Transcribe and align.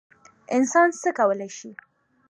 انسان 0.55 0.87
څه 1.01 1.09
کولی 1.17 1.49
شي؟ 1.57 1.69